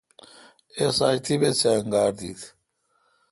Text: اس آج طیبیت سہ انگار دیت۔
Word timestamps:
اس 0.79 0.97
آج 1.07 1.17
طیبیت 1.25 1.55
سہ 1.61 1.69
انگار 1.77 2.11
دیت۔ 2.19 2.41